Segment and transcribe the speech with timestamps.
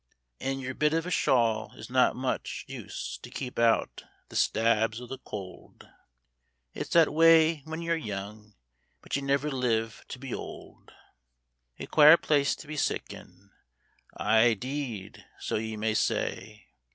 [0.39, 4.99] An' yer bit of a shawl is not much use to keep out the stabs
[4.99, 5.91] o' the could;
[6.73, 8.55] It's that way whin yer young,
[9.03, 10.91] but ye never live to be ould.
[11.77, 13.51] A quare place to be sick in.
[14.17, 16.65] Aye, deed, so ye may say